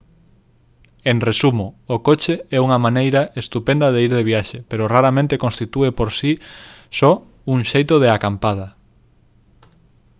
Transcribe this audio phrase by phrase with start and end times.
[1.11, 5.87] en resumo o coche é unha maneira estupenda de ir de viaxe pero raramente constitúe
[5.99, 6.31] por si
[6.99, 7.11] só
[7.53, 8.67] un xeito de «acampada»